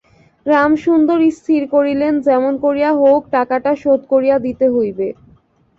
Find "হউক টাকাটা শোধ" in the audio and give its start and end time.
2.99-4.01